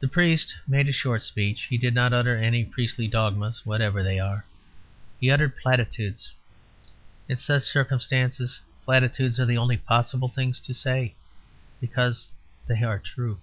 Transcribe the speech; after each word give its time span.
The 0.00 0.08
priest 0.08 0.54
made 0.66 0.88
a 0.88 0.92
short 0.92 1.20
speech; 1.20 1.64
he 1.64 1.76
did 1.76 1.92
not 1.92 2.14
utter 2.14 2.38
any 2.38 2.64
priestly 2.64 3.06
dogmas 3.06 3.66
(whatever 3.66 4.02
they 4.02 4.18
are), 4.18 4.46
he 5.20 5.30
uttered 5.30 5.58
platitudes. 5.58 6.32
In 7.28 7.36
such 7.36 7.64
circumstances 7.64 8.62
platitudes 8.86 9.38
are 9.38 9.44
the 9.44 9.58
only 9.58 9.76
possible 9.76 10.30
things 10.30 10.58
to 10.60 10.72
say; 10.72 11.16
because 11.82 12.32
they 12.66 12.82
are 12.82 12.98
true. 12.98 13.42